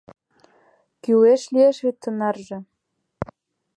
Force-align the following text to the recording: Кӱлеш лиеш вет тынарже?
Кӱлеш 1.03 1.41
лиеш 1.53 1.77
вет 1.85 1.97
тынарже? 2.01 2.57